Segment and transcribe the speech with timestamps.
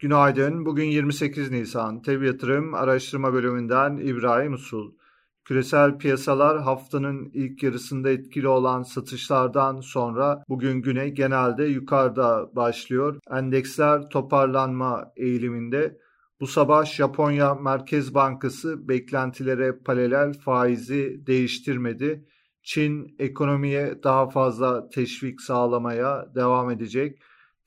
[0.00, 0.66] Günaydın.
[0.66, 2.02] Bugün 28 Nisan.
[2.02, 4.92] Tev Yatırım Araştırma Bölümünden İbrahim Usul.
[5.44, 13.18] Küresel piyasalar haftanın ilk yarısında etkili olan satışlardan sonra bugün güne genelde yukarıda başlıyor.
[13.30, 15.98] Endeksler toparlanma eğiliminde.
[16.40, 22.24] Bu sabah Japonya Merkez Bankası beklentilere paralel faizi değiştirmedi.
[22.62, 27.18] Çin ekonomiye daha fazla teşvik sağlamaya devam edecek.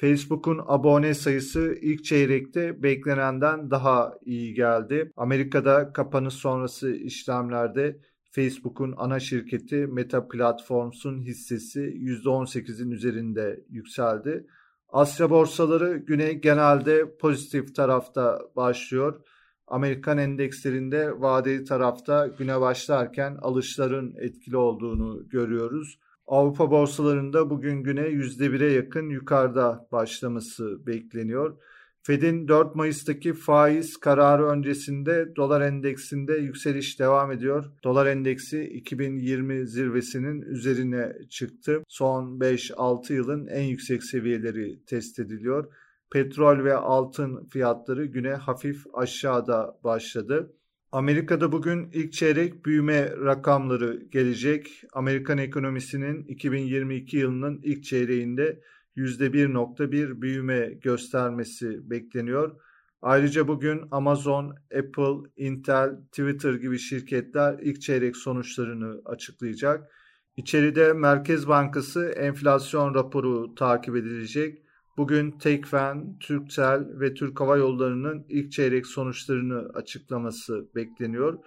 [0.00, 5.12] Facebook'un abone sayısı ilk çeyrekte beklenenden daha iyi geldi.
[5.16, 8.00] Amerika'da kapanış sonrası işlemlerde
[8.30, 14.46] Facebook'un ana şirketi Meta Platforms'un hissesi %18'in üzerinde yükseldi.
[14.88, 19.20] Asya borsaları güne genelde pozitif tarafta başlıyor.
[19.66, 25.98] Amerikan endekslerinde vadeli tarafta güne başlarken alışların etkili olduğunu görüyoruz.
[26.30, 31.56] Avrupa borsalarında bugün güne %1'e yakın yukarıda başlaması bekleniyor.
[32.02, 37.64] Fed'in 4 Mayıs'taki faiz kararı öncesinde dolar endeksinde yükseliş devam ediyor.
[37.84, 41.82] Dolar endeksi 2020 zirvesinin üzerine çıktı.
[41.88, 45.72] Son 5-6 yılın en yüksek seviyeleri test ediliyor.
[46.12, 50.52] Petrol ve altın fiyatları güne hafif aşağıda başladı.
[50.92, 54.82] Amerika'da bugün ilk çeyrek büyüme rakamları gelecek.
[54.92, 58.60] Amerikan ekonomisinin 2022 yılının ilk çeyreğinde
[58.96, 62.60] %1.1 büyüme göstermesi bekleniyor.
[63.02, 69.90] Ayrıca bugün Amazon, Apple, Intel, Twitter gibi şirketler ilk çeyrek sonuçlarını açıklayacak.
[70.36, 74.62] İçeride Merkez Bankası enflasyon raporu takip edilecek.
[75.00, 81.38] Bugün Tekfen, Türksel ve Türk Hava Yolları'nın ilk çeyrek sonuçlarını açıklaması bekleniyor.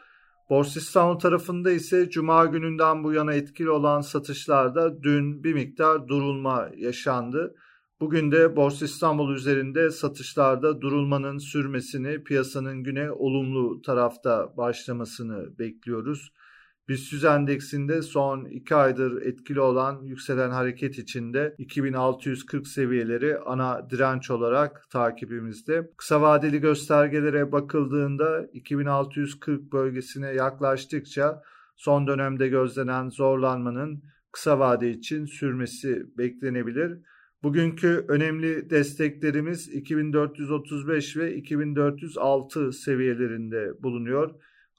[0.49, 6.69] Borsa İstanbul tarafında ise Cuma gününden bu yana etkili olan satışlarda dün bir miktar durulma
[6.77, 7.55] yaşandı.
[7.99, 16.31] Bugün de Borsa İstanbul üzerinde satışlarda durulmanın sürmesini, piyasanın güne olumlu tarafta başlamasını bekliyoruz.
[16.87, 24.89] BIST endeksinde son 2 aydır etkili olan yükselen hareket içinde 2640 seviyeleri ana direnç olarak
[24.89, 25.89] takibimizde.
[25.97, 31.41] Kısa vadeli göstergelere bakıldığında 2640 bölgesine yaklaştıkça
[31.75, 36.99] son dönemde gözlenen zorlanmanın kısa vade için sürmesi beklenebilir.
[37.43, 44.31] Bugünkü önemli desteklerimiz 2435 ve 2406 seviyelerinde bulunuyor.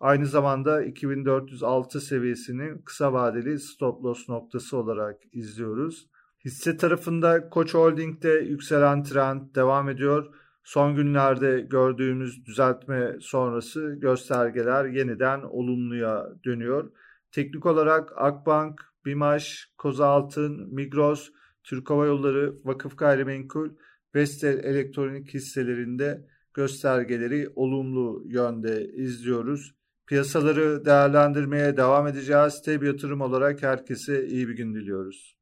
[0.05, 6.09] Aynı zamanda 2406 seviyesini kısa vadeli stop loss noktası olarak izliyoruz.
[6.45, 10.35] Hisse tarafında Koç Holding'de yükselen trend devam ediyor.
[10.65, 16.91] Son günlerde gördüğümüz düzeltme sonrası göstergeler yeniden olumluya dönüyor.
[17.33, 21.31] Teknik olarak Akbank, Bimaş, Kozaltın, Migros,
[21.63, 23.71] Türk Hava Yolları, Vakıf Gayrimenkul,
[24.15, 29.75] Vestel Elektronik hisselerinde göstergeleri olumlu yönde izliyoruz.
[30.07, 32.63] Piyasaları değerlendirmeye devam edeceğiz.
[32.65, 35.35] Teb yatırım olarak herkese iyi bir gün diliyoruz.